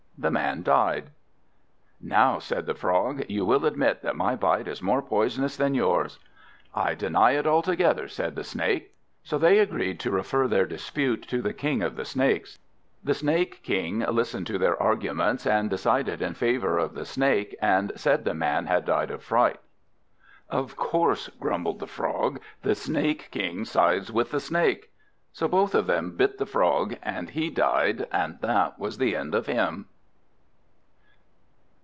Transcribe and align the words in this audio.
The 0.17 0.29
Man 0.29 0.61
died. 0.61 1.09
"Now," 1.99 2.37
said 2.37 2.67
the 2.67 2.75
Frog, 2.75 3.23
"you 3.27 3.43
will 3.43 3.65
admit 3.65 4.03
that 4.03 4.15
my 4.15 4.35
bite 4.35 4.67
is 4.67 4.79
more 4.79 5.01
poisonous 5.01 5.57
than 5.57 5.73
yours." 5.73 6.19
"I 6.75 6.93
deny 6.93 7.31
it 7.31 7.47
altogether," 7.47 8.07
said 8.07 8.35
the 8.35 8.43
Snake. 8.43 8.93
So 9.23 9.39
they 9.39 9.57
agreed 9.57 9.99
to 10.01 10.11
refer 10.11 10.47
their 10.47 10.67
dispute 10.67 11.27
to 11.29 11.41
the 11.41 11.53
King 11.55 11.81
of 11.81 11.95
the 11.95 12.05
Snakes. 12.05 12.59
The 13.03 13.15
Snake 13.15 13.63
King 13.63 14.01
listened 14.01 14.45
to 14.45 14.59
their 14.59 14.79
arguments, 14.79 15.47
and 15.47 15.71
decided 15.71 16.21
in 16.21 16.35
favour 16.35 16.77
of 16.77 16.93
the 16.93 17.05
Snake, 17.07 17.55
and 17.59 17.91
said 17.95 18.23
the 18.23 18.35
Man 18.35 18.67
had 18.67 18.85
died 18.85 19.09
of 19.09 19.23
fright. 19.23 19.59
"Of 20.51 20.75
course," 20.75 21.29
grumbled 21.29 21.79
the 21.79 21.87
Frog, 21.87 22.39
"the 22.61 22.75
Snake 22.75 23.29
King 23.31 23.65
sides 23.65 24.11
with 24.11 24.29
the 24.29 24.39
Snake." 24.39 24.91
So 25.33 25.47
both 25.47 25.73
of 25.73 25.87
them 25.87 26.15
bit 26.15 26.37
the 26.37 26.45
Frog, 26.45 26.95
and 27.01 27.31
he 27.31 27.49
died, 27.49 28.07
and 28.11 28.37
that 28.41 28.77
was 28.77 28.99
the 28.99 29.15
end 29.15 29.33
of 29.33 29.47
him. 29.47 29.87